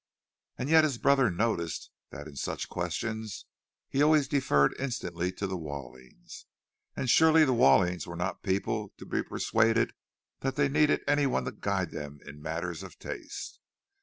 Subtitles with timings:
[0.57, 3.45] And yet his brother noticed that in such questions
[3.87, 6.47] he always deferred instantly to the Wallings;
[6.95, 9.93] and surely the Wallings were not people to be persuaded
[10.39, 13.59] that they needed anyone to guide them in matters of taste.